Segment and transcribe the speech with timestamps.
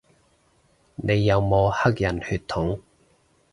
[0.95, 2.81] 你有冇黑人血統